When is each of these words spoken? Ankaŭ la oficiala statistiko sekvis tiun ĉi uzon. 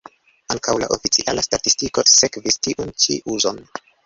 Ankaŭ 0.53 0.73
la 0.83 0.87
oficiala 0.95 1.43
statistiko 1.49 2.05
sekvis 2.13 2.59
tiun 2.69 2.91
ĉi 3.05 3.21
uzon. 3.37 3.63